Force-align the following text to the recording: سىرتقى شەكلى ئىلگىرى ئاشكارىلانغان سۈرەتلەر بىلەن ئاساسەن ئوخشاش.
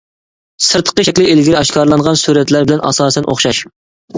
سىرتقى 0.67 1.03
شەكلى 1.09 1.27
ئىلگىرى 1.33 1.59
ئاشكارىلانغان 1.59 2.17
سۈرەتلەر 2.23 2.67
بىلەن 2.73 2.85
ئاساسەن 2.89 3.29
ئوخشاش. 3.35 3.63